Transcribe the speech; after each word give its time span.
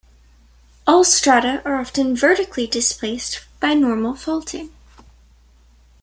All 0.87 1.03
strata 1.03 1.61
are 1.63 1.75
often 1.79 2.15
vertically 2.15 2.65
displaced 2.65 3.45
by 3.59 3.75
normal 3.75 4.15
faulting. 4.15 4.71